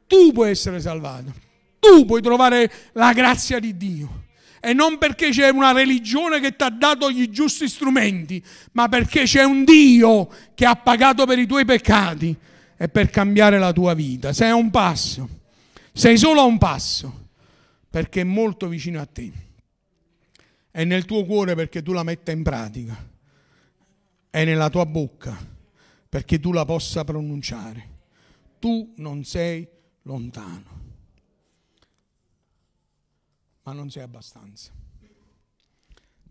[0.07, 1.33] Tu puoi essere salvato.
[1.79, 4.23] Tu puoi trovare la grazia di Dio.
[4.61, 9.23] E non perché c'è una religione che ti ha dato gli giusti strumenti, ma perché
[9.23, 12.37] c'è un Dio che ha pagato per i tuoi peccati
[12.77, 14.31] è per cambiare la tua vita.
[14.31, 15.27] Sei a un passo,
[15.91, 17.29] sei solo a un passo,
[17.89, 19.31] perché è molto vicino a te.
[20.69, 22.95] È nel tuo cuore perché tu la metta in pratica,
[24.29, 25.55] è nella tua bocca
[26.07, 27.95] perché tu la possa pronunciare.
[28.59, 29.67] Tu non sei
[30.03, 30.81] lontano,
[33.63, 34.71] ma non sei abbastanza.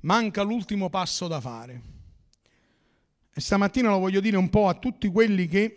[0.00, 1.94] Manca l'ultimo passo da fare.
[3.32, 5.74] E stamattina lo voglio dire un po' a tutti quelli che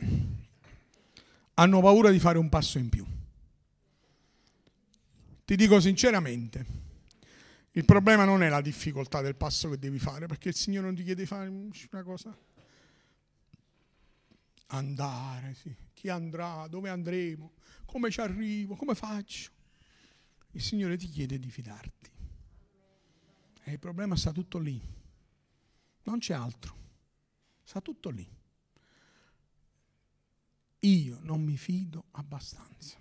[1.60, 3.06] hanno paura di fare un passo in più.
[5.44, 6.66] Ti dico sinceramente,
[7.72, 10.96] il problema non è la difficoltà del passo che devi fare, perché il Signore non
[10.96, 12.38] ti chiede di fare una cosa.
[14.68, 15.76] Andare, sì.
[15.94, 16.66] Chi andrà?
[16.68, 17.52] Dove andremo?
[17.86, 18.76] Come ci arrivo?
[18.76, 19.52] Come faccio?
[20.52, 22.12] Il Signore ti chiede di fidarti.
[23.64, 24.82] E il problema sta tutto lì.
[26.04, 26.74] Non c'è altro.
[27.64, 28.39] Sta tutto lì.
[30.82, 32.98] Io non mi fido abbastanza.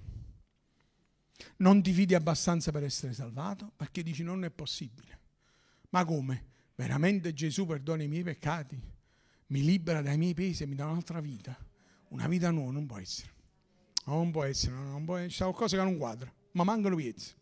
[1.59, 3.73] Non ti fidi abbastanza per essere salvato?
[3.77, 5.19] Perché dici non è possibile.
[5.91, 6.47] Ma come?
[6.75, 8.81] Veramente Gesù perdona i miei peccati?
[9.47, 11.57] Mi libera dai miei pesi e mi dà un'altra vita?
[12.09, 13.33] Una vita nuova non può essere.
[14.05, 15.33] Non può essere, non può essere.
[15.33, 17.35] C'è qualcosa che non quadra, ma mancano piezze.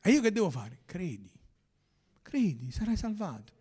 [0.00, 0.80] E io che devo fare?
[0.84, 1.30] Credi.
[2.22, 3.52] Credi, sarai salvato.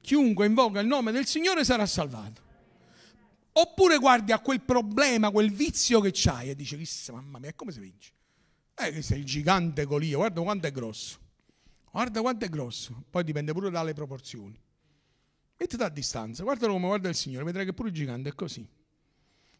[0.00, 2.42] Chiunque invoca il nome del Signore sarà salvato.
[3.54, 6.80] Oppure guardi a quel problema, quel vizio che c'hai e dici,
[7.12, 8.12] mamma mia, come si vince?
[8.74, 11.18] Eh, che sei il gigante Golia, guarda quanto è grosso.
[11.90, 13.04] Guarda quanto è grosso.
[13.10, 14.58] Poi dipende pure dalle proporzioni.
[15.58, 18.66] Mettiti a distanza, guardalo come guarda il Signore, vedrai che pure il gigante è così.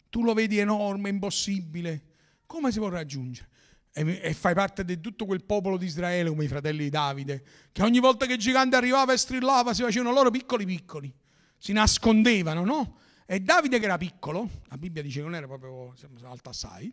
[0.08, 2.02] Tu lo vedi enorme, impossibile.
[2.46, 3.48] Come si può raggiungere?
[3.92, 7.44] E, e fai parte di tutto quel popolo di Israele, come i fratelli di Davide,
[7.70, 11.12] che ogni volta che il gigante arrivava e strillava si facevano loro piccoli piccoli.
[11.58, 12.98] Si nascondevano, no?
[13.26, 16.92] E Davide che era piccolo, la Bibbia dice che non era proprio alta assai,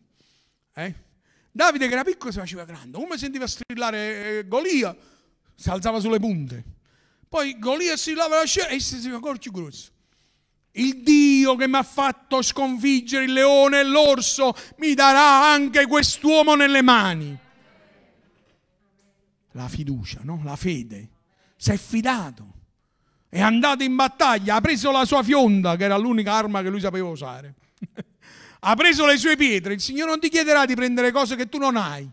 [0.75, 0.95] eh?
[1.51, 4.95] Davide che era piccolo si faceva grande, come sentiva strillare eh, Golia,
[5.55, 6.63] si alzava sulle punte.
[7.27, 9.91] Poi Golia si lava la scena e si faceva ancora più grosso.
[10.71, 16.55] Il Dio che mi ha fatto sconfiggere il leone e l'orso mi darà anche quest'uomo
[16.55, 17.37] nelle mani.
[19.53, 20.41] La fiducia, no?
[20.43, 21.09] La fede.
[21.57, 22.58] Si è fidato.
[23.29, 26.79] È andato in battaglia, ha preso la sua fionda, che era l'unica arma che lui
[26.79, 27.53] sapeva usare.
[28.61, 29.73] ha preso le sue pietre.
[29.73, 32.09] Il Signore non ti chiederà di prendere cose che tu non hai.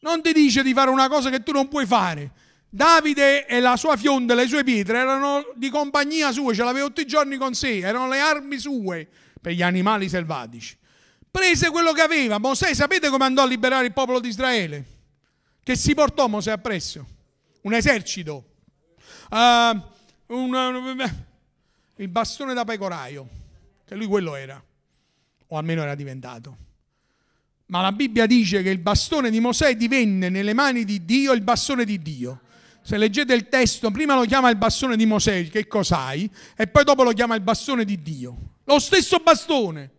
[0.00, 2.30] Non ti dice di fare una cosa che tu non puoi fare.
[2.68, 7.02] Davide e la sua fionda, le sue pietre erano di compagnia sua, ce l'aveva tutti
[7.02, 9.06] i giorni con sé, erano le armi sue
[9.40, 10.78] per gli animali selvatici.
[11.30, 12.38] Prese quello che aveva.
[12.38, 14.84] Mosè, sapete come andò a liberare il popolo di Israele?
[15.62, 17.06] Che si portò Mosè appresso?
[17.62, 18.44] Un esercito.
[19.30, 19.80] Uh,
[20.32, 21.10] un,
[21.96, 23.28] il bastone da pecoraio,
[23.84, 24.62] che lui quello era
[25.46, 26.56] o almeno era diventato.
[27.66, 31.42] Ma la Bibbia dice che il bastone di Mosè divenne nelle mani di Dio il
[31.42, 32.40] bastone di Dio.
[32.82, 36.84] Se leggete il testo, prima lo chiama il bastone di Mosè, che cos'hai, e poi
[36.84, 38.36] dopo lo chiama il bastone di Dio.
[38.64, 39.90] Lo stesso bastone.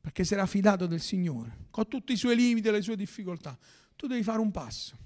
[0.00, 3.56] Perché si era fidato del Signore, con tutti i suoi limiti e le sue difficoltà.
[3.96, 4.96] Tu devi fare un passo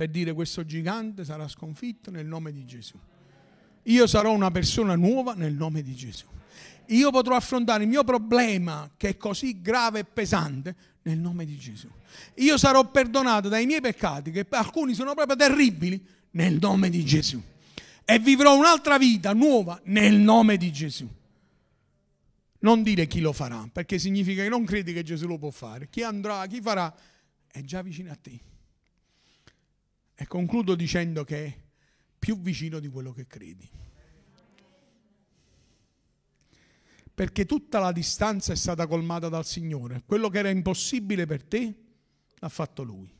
[0.00, 2.96] per dire questo gigante sarà sconfitto nel nome di Gesù.
[3.84, 6.26] Io sarò una persona nuova nel nome di Gesù
[6.90, 11.56] io potrò affrontare il mio problema che è così grave e pesante nel nome di
[11.56, 11.88] Gesù.
[12.36, 17.40] Io sarò perdonato dai miei peccati, che alcuni sono proprio terribili, nel nome di Gesù.
[18.04, 21.08] E vivrò un'altra vita nuova nel nome di Gesù.
[22.62, 25.88] Non dire chi lo farà, perché significa che non credi che Gesù lo può fare.
[25.88, 26.92] Chi andrà, chi farà,
[27.46, 28.38] è già vicino a te.
[30.20, 31.58] E concludo dicendo che è
[32.18, 33.68] più vicino di quello che credi.
[37.20, 40.04] perché tutta la distanza è stata colmata dal Signore.
[40.06, 41.74] Quello che era impossibile per te
[42.36, 43.14] l'ha fatto Lui.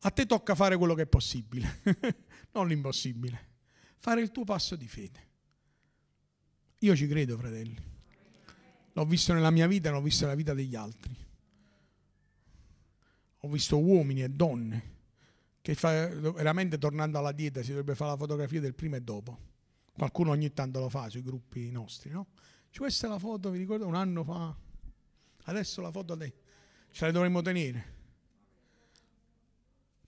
[0.00, 1.80] A te tocca fare quello che è possibile,
[2.52, 3.46] non l'impossibile.
[3.96, 5.26] Fare il tuo passo di fede.
[6.80, 7.82] Io ci credo, fratelli.
[8.92, 11.16] L'ho visto nella mia vita, l'ho visto nella vita degli altri.
[13.38, 14.96] Ho visto uomini e donne
[15.68, 19.38] che fa, veramente tornando alla dieta si dovrebbe fare la fotografia del prima e dopo.
[19.92, 22.28] Qualcuno ogni tanto lo fa sui gruppi nostri, no?
[22.70, 24.56] Cioè, questa è la foto, vi ricordo, un anno fa.
[25.42, 26.32] Adesso la foto lei.
[26.90, 27.96] Ce la dovremmo tenere.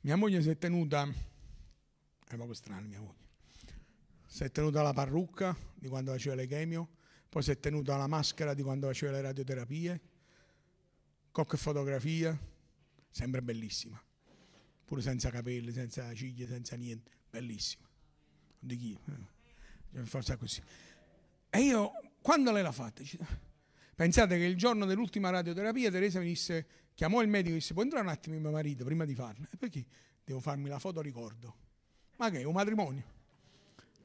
[0.00, 3.28] Mia moglie si è tenuta, è proprio strano mia moglie,
[4.26, 6.88] si è tenuta la parrucca di quando faceva le chemio,
[7.28, 10.00] poi si è tenuta la maschera di quando faceva le radioterapie,
[11.30, 12.34] cocche fotografia,
[13.10, 14.02] sempre bellissima,
[14.90, 17.86] pure senza capelli, senza ciglia, senza niente, bellissima.
[18.58, 18.98] Di chi?
[19.94, 20.60] Eh, forza così.
[21.48, 23.00] E io quando lei l'ha fatta?
[23.94, 27.84] Pensate che il giorno dell'ultima radioterapia Teresa mi disse, chiamò il medico e disse, può
[27.84, 29.46] entrare un attimo mio marito prima di farla?
[29.48, 29.86] E perché?
[30.24, 31.54] Devo farmi la foto ricordo.
[32.16, 32.42] Ma che?
[32.42, 33.04] Un matrimonio?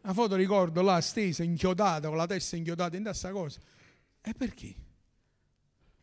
[0.01, 3.59] La foto ricordo là stesa, inchiodata, con la testa inchiodata in questa cosa.
[4.21, 4.75] E perché?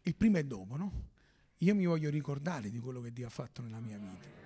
[0.03, 1.11] Il prima e dopo, no?
[1.59, 4.42] Io mi voglio ricordare di quello che Dio ha fatto nella mia vita.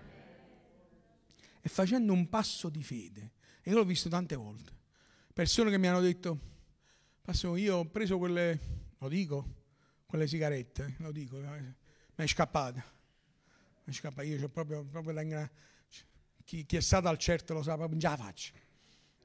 [1.67, 4.73] E facendo un passo di fede, e io l'ho visto tante volte,
[5.33, 6.39] persone che mi hanno detto,
[7.57, 8.61] io ho preso quelle,
[8.97, 9.65] lo dico,
[10.07, 11.75] quelle sigarette, lo dico, mi
[12.15, 12.79] è scappata.
[13.83, 15.51] Mi è scappata, io ho proprio, proprio la,
[16.45, 18.53] chi, chi, è stato al certo lo sa, proprio già la faccio.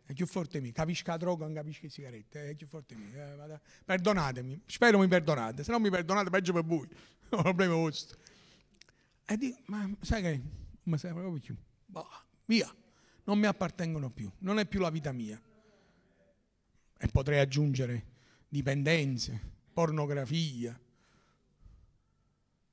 [0.04, 2.96] È più forte di me, capisco la droga, non capisco le sigarette, è più forte
[2.96, 3.54] di me.
[3.54, 6.88] Eh, perdonatemi, spero mi perdonate, se non mi perdonate peggio per voi,
[7.30, 8.18] non è problema vostro.
[9.26, 12.70] E dico, ma sai che, non mi serve proprio più, bah, via,
[13.24, 15.42] non mi appartengono più, non è più la vita mia.
[16.98, 18.08] E potrei aggiungere
[18.50, 19.40] dipendenze,
[19.72, 20.78] pornografia,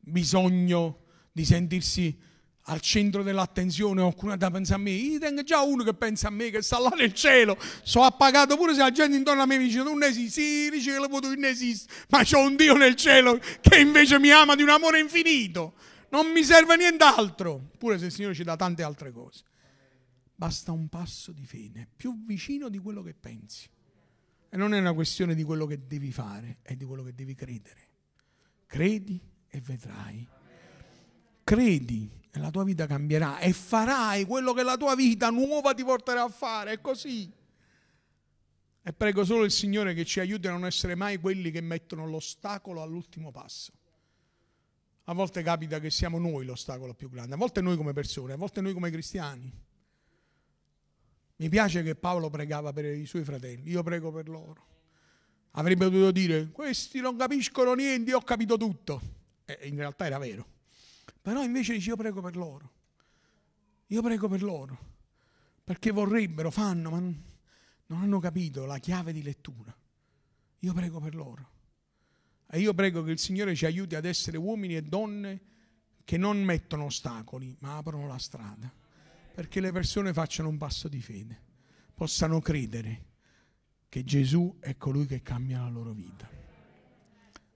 [0.01, 2.19] bisogno di sentirsi
[2.63, 6.31] al centro dell'attenzione, qualcuno da pensare a me, io tengo già uno che pensa a
[6.31, 9.57] me, che sta là nel cielo, so appagato pure se la gente intorno a me
[9.57, 12.97] mi dice non esiste, sì, dice che lo non esiste, ma c'è un Dio nel
[12.97, 15.75] cielo che invece mi ama di un amore infinito,
[16.11, 19.45] non mi serve nient'altro, pure se il Signore ci dà tante altre cose.
[20.39, 23.69] Basta un passo di fede, più vicino di quello che pensi.
[24.49, 27.35] E non è una questione di quello che devi fare, è di quello che devi
[27.35, 27.89] credere.
[28.67, 30.25] Credi e vedrai.
[31.43, 35.83] Credi e la tua vita cambierà e farai quello che la tua vita nuova ti
[35.83, 36.71] porterà a fare.
[36.71, 37.29] È così.
[38.81, 42.07] E prego solo il Signore che ci aiuti a non essere mai quelli che mettono
[42.07, 43.73] l'ostacolo all'ultimo passo.
[45.07, 48.37] A volte capita che siamo noi l'ostacolo più grande, a volte noi come persone, a
[48.37, 49.67] volte noi come cristiani.
[51.41, 54.67] Mi piace che Paolo pregava per i suoi fratelli, io prego per loro.
[55.53, 59.01] Avrebbe dovuto dire, questi non capiscono niente, io ho capito tutto.
[59.45, 60.47] E in realtà era vero.
[61.23, 62.73] Però invece dice, io prego per loro.
[63.87, 64.79] Io prego per loro.
[65.63, 69.73] Perché vorrebbero, fanno, ma non hanno capito la chiave di lettura.
[70.59, 71.51] Io prego per loro.
[72.51, 75.41] E io prego che il Signore ci aiuti ad essere uomini e donne
[76.03, 78.87] che non mettono ostacoli, ma aprono la strada
[79.39, 81.41] perché le persone facciano un passo di fede,
[81.95, 83.05] possano credere
[83.89, 86.29] che Gesù è colui che cambia la loro vita.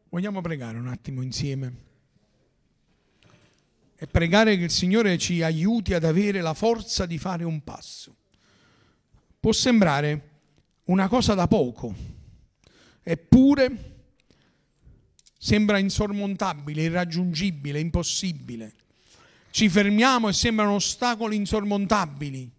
[0.09, 1.75] Vogliamo pregare un attimo insieme
[3.97, 8.15] e pregare che il Signore ci aiuti ad avere la forza di fare un passo.
[9.41, 10.29] Può sembrare
[10.85, 11.93] una cosa da poco,
[13.03, 14.05] eppure
[15.37, 18.75] sembra insormontabile, irraggiungibile, impossibile
[19.53, 22.51] ci fermiamo e sembrano ostacoli insormontabili,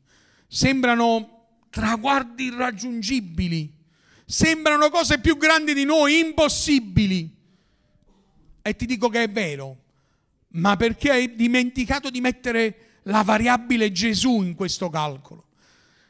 [0.48, 3.74] sembrano traguardi irraggiungibili,
[4.24, 7.36] sembrano cose più grandi di noi, impossibili.
[8.62, 9.78] E ti dico che è vero,
[10.50, 15.48] ma perché hai dimenticato di mettere la variabile Gesù in questo calcolo.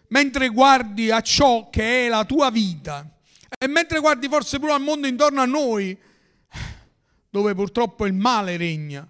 [0.09, 3.09] Mentre guardi a ciò che è la tua vita
[3.57, 5.97] e mentre guardi forse pure al mondo intorno a noi,
[7.29, 9.07] dove purtroppo il male regna,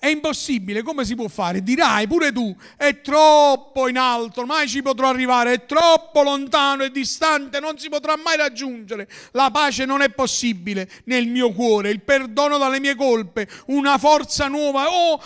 [0.00, 1.62] è impossibile, come si può fare?
[1.62, 6.90] Dirai pure tu, è troppo in alto, mai ci potrò arrivare, è troppo lontano e
[6.90, 9.08] distante, non si potrà mai raggiungere.
[9.32, 14.46] La pace non è possibile nel mio cuore, il perdono dalle mie colpe, una forza
[14.46, 14.88] nuova.
[14.88, 15.20] Oh,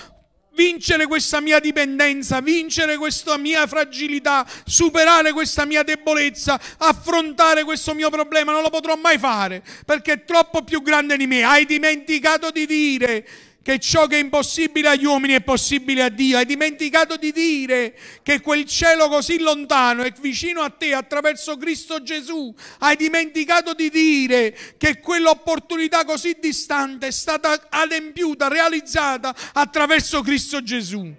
[0.54, 8.08] vincere questa mia dipendenza, vincere questa mia fragilità, superare questa mia debolezza, affrontare questo mio
[8.08, 11.42] problema, non lo potrò mai fare perché è troppo più grande di me.
[11.42, 13.26] Hai dimenticato di dire
[13.62, 16.36] che ciò che è impossibile agli uomini è possibile a Dio.
[16.36, 22.02] Hai dimenticato di dire che quel cielo così lontano è vicino a te attraverso Cristo
[22.02, 22.52] Gesù.
[22.78, 31.14] Hai dimenticato di dire che quell'opportunità così distante è stata adempiuta, realizzata attraverso Cristo Gesù.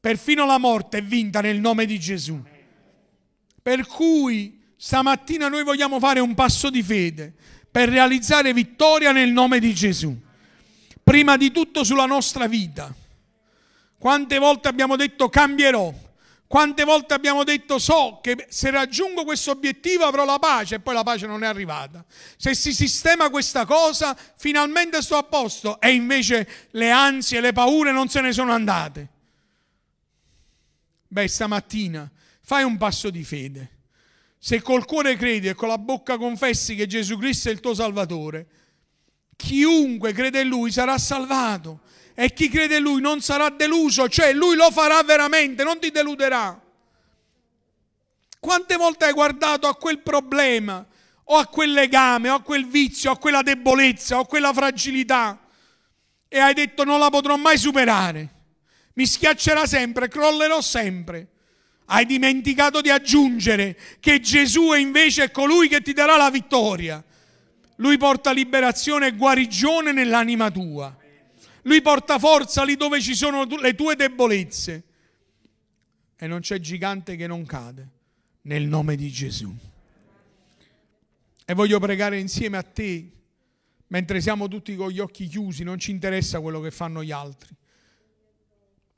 [0.00, 2.42] Perfino la morte è vinta nel nome di Gesù.
[3.62, 7.34] Per cui stamattina noi vogliamo fare un passo di fede
[7.70, 10.24] per realizzare vittoria nel nome di Gesù
[11.06, 12.92] prima di tutto sulla nostra vita.
[13.96, 15.94] Quante volte abbiamo detto cambierò?
[16.48, 20.94] Quante volte abbiamo detto so che se raggiungo questo obiettivo avrò la pace e poi
[20.94, 22.04] la pace non è arrivata.
[22.36, 27.92] Se si sistema questa cosa finalmente sto a posto e invece le ansie, le paure
[27.92, 29.08] non se ne sono andate.
[31.06, 33.70] Beh, stamattina fai un passo di fede.
[34.38, 37.74] Se col cuore credi e con la bocca confessi che Gesù Cristo è il tuo
[37.74, 38.46] Salvatore,
[39.36, 41.80] Chiunque crede in lui sarà salvato
[42.14, 45.90] e chi crede in lui non sarà deluso, cioè lui lo farà veramente, non ti
[45.90, 46.60] deluderà.
[48.40, 50.84] Quante volte hai guardato a quel problema
[51.24, 54.52] o a quel legame o a quel vizio o a quella debolezza o a quella
[54.52, 55.40] fragilità
[56.28, 58.28] e hai detto non la potrò mai superare,
[58.94, 61.28] mi schiaccerà sempre, crollerò sempre.
[61.86, 67.02] Hai dimenticato di aggiungere che Gesù è invece colui che ti darà la vittoria.
[67.76, 70.96] Lui porta liberazione e guarigione nell'anima tua.
[71.62, 74.84] Lui porta forza lì dove ci sono le tue debolezze.
[76.16, 77.90] E non c'è gigante che non cade
[78.42, 79.54] nel nome di Gesù.
[81.44, 83.10] E voglio pregare insieme a te,
[83.88, 87.54] mentre siamo tutti con gli occhi chiusi, non ci interessa quello che fanno gli altri.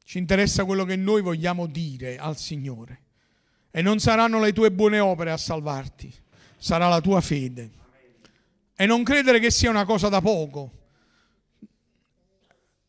[0.04, 3.02] Ci interessa quello che noi vogliamo dire al Signore.
[3.70, 6.12] E non saranno le tue buone opere a salvarti,
[6.56, 7.70] sarà la tua fede.
[8.80, 10.70] E non credere che sia una cosa da poco,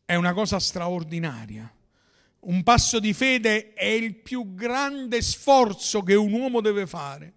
[0.04, 1.68] è una cosa straordinaria.
[2.42, 7.34] Un passo di fede è il più grande sforzo che un uomo deve fare.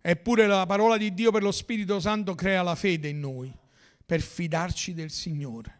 [0.00, 3.56] Eppure la parola di Dio per lo Spirito Santo crea la fede in noi,
[4.04, 5.73] per fidarci del Signore.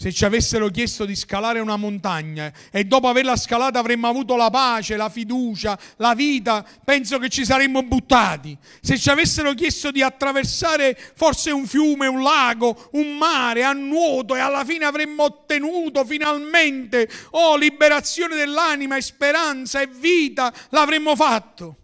[0.00, 4.48] Se ci avessero chiesto di scalare una montagna e dopo averla scalata avremmo avuto la
[4.48, 8.56] pace, la fiducia, la vita, penso che ci saremmo buttati.
[8.80, 14.34] Se ci avessero chiesto di attraversare forse un fiume, un lago, un mare a nuoto
[14.36, 21.76] e alla fine avremmo ottenuto finalmente, oh, liberazione dell'anima e speranza e vita, l'avremmo fatto.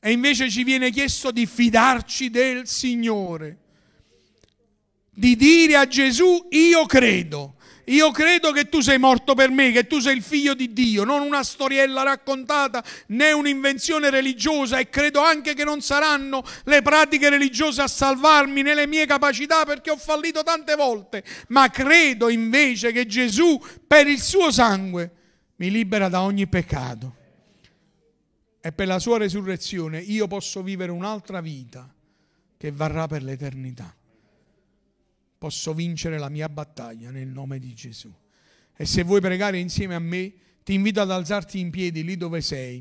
[0.00, 3.61] E invece ci viene chiesto di fidarci del Signore
[5.14, 7.56] di dire a Gesù io credo.
[7.86, 11.02] Io credo che tu sei morto per me, che tu sei il figlio di Dio,
[11.02, 17.28] non una storiella raccontata né un'invenzione religiosa e credo anche che non saranno le pratiche
[17.28, 22.92] religiose a salvarmi né le mie capacità perché ho fallito tante volte, ma credo invece
[22.92, 25.10] che Gesù per il suo sangue
[25.56, 27.16] mi libera da ogni peccato.
[28.60, 31.92] E per la sua resurrezione io posso vivere un'altra vita
[32.56, 33.92] che varrà per l'eternità
[35.42, 38.08] posso vincere la mia battaglia nel nome di Gesù.
[38.76, 40.32] E se vuoi pregare insieme a me,
[40.62, 42.80] ti invito ad alzarti in piedi lì dove sei.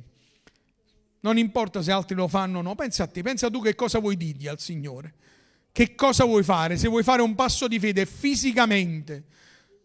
[1.21, 3.97] Non importa se altri lo fanno o no, pensa a te, pensa tu che cosa
[3.97, 5.15] vuoi dirgli al Signore.
[5.71, 6.77] Che cosa vuoi fare?
[6.77, 9.23] Se vuoi fare un passo di fede fisicamente,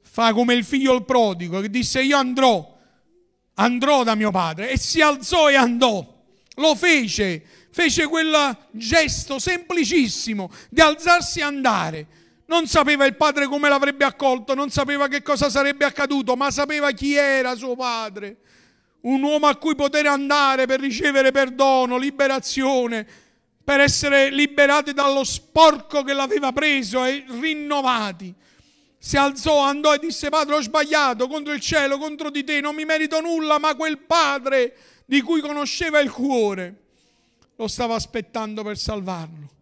[0.03, 2.79] fa come il figlio il prodigo che disse io andrò,
[3.55, 6.25] andrò da mio padre e si alzò e andò.
[6.57, 12.07] Lo fece, fece quel gesto semplicissimo di alzarsi e andare
[12.47, 16.91] non sapeva il padre come l'avrebbe accolto, non sapeva che cosa sarebbe accaduto, ma sapeva
[16.93, 18.39] chi era suo padre.
[19.03, 23.07] Un uomo a cui poter andare per ricevere perdono, liberazione,
[23.63, 28.33] per essere liberati dallo sporco che l'aveva preso e rinnovati.
[28.99, 32.75] Si alzò, andò e disse: Padre, ho sbagliato contro il cielo, contro di te, non
[32.75, 36.75] mi merito nulla, ma quel padre di cui conosceva il cuore
[37.57, 39.55] lo stava aspettando per salvarlo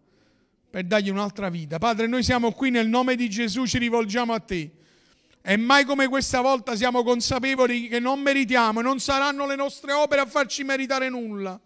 [0.75, 1.77] per dargli un'altra vita.
[1.77, 4.71] Padre, noi siamo qui nel nome di Gesù, ci rivolgiamo a te.
[5.41, 9.93] E mai come questa volta siamo consapevoli che non meritiamo e non saranno le nostre
[9.93, 11.57] opere a farci meritare nulla.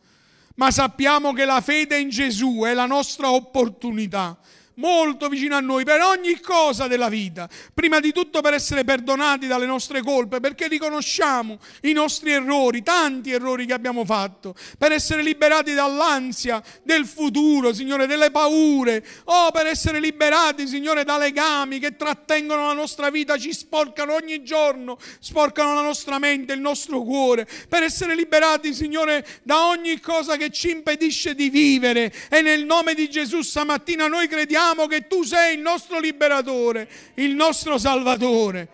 [0.58, 4.38] Ma sappiamo che la fede in Gesù è la nostra opportunità
[4.80, 7.48] molto vicino a noi per ogni cosa della vita.
[7.74, 13.32] Prima di tutto per essere perdonati dalle nostre colpe, perché riconosciamo i nostri errori, tanti
[13.32, 19.68] errori che abbiamo fatto, per essere liberati dall'ansia del futuro, Signore, delle paure, oh, per
[19.68, 25.74] essere liberati, Signore, da legami che trattengono la nostra vita, ci sporcano ogni giorno, sporcano
[25.74, 30.72] la nostra mente, il nostro cuore, per essere liberati, Signore, da ogni cosa che ci
[30.72, 32.14] impedisce di vivere.
[32.30, 36.90] E nel nome di Gesù stamattina noi crediamo crediamo che tu sei il nostro liberatore,
[37.16, 38.68] il nostro salvatore.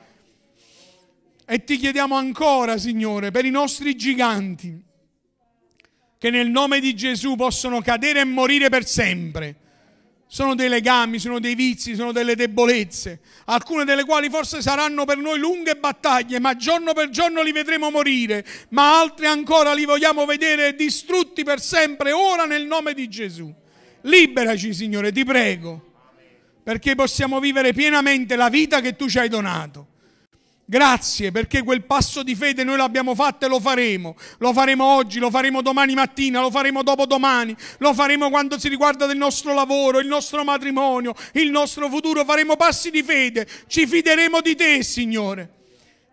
[1.46, 4.82] E ti chiediamo ancora, Signore, per i nostri giganti,
[6.18, 9.56] che nel nome di Gesù possono cadere e morire per sempre.
[10.28, 15.18] Sono dei legami, sono dei vizi, sono delle debolezze, alcune delle quali forse saranno per
[15.18, 20.26] noi lunghe battaglie, ma giorno per giorno li vedremo morire, ma altri ancora li vogliamo
[20.26, 23.54] vedere distrutti per sempre, ora nel nome di Gesù.
[24.06, 25.94] Liberaci, Signore, ti prego,
[26.64, 29.88] perché possiamo vivere pienamente la vita che tu ci hai donato.
[30.68, 34.16] Grazie perché quel passo di fede noi l'abbiamo fatto e lo faremo.
[34.40, 39.06] Lo faremo oggi, lo faremo domani mattina, lo faremo dopodomani, lo faremo quando si riguarda
[39.06, 42.26] del nostro lavoro, il nostro matrimonio, il nostro futuro.
[42.26, 43.48] Faremo passi di fede.
[43.68, 45.55] Ci fideremo di te, Signore.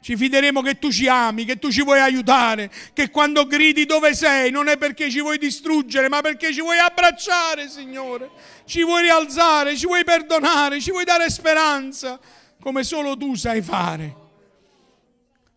[0.03, 4.17] Ci fideremo che tu ci ami, che tu ci vuoi aiutare, che quando gridi dove
[4.17, 8.29] sei non è perché ci vuoi distruggere, ma perché ci vuoi abbracciare, Signore.
[8.65, 12.19] Ci vuoi rialzare, ci vuoi perdonare, ci vuoi dare speranza,
[12.61, 14.17] come solo tu sai fare.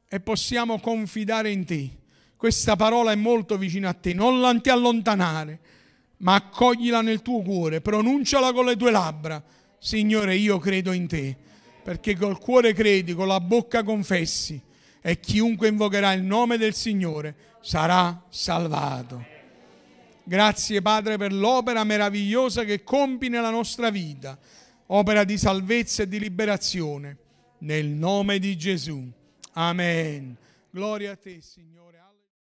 [0.08, 1.90] E possiamo confidare in te.
[2.38, 5.60] Questa parola è molto vicina a te, non ti allontanare,
[6.18, 9.44] ma accoglila nel tuo cuore, pronunciala con le tue labbra.
[9.80, 11.38] Signore, io credo in te
[11.86, 14.60] perché col cuore credi, con la bocca confessi
[15.00, 19.24] e chiunque invocherà il nome del Signore sarà salvato.
[20.24, 24.36] Grazie Padre per l'opera meravigliosa che compi nella nostra vita,
[24.88, 27.18] opera di salvezza e di liberazione.
[27.60, 29.08] Nel nome di Gesù.
[29.54, 30.36] Amen.
[30.72, 31.75] Gloria a te, Signore.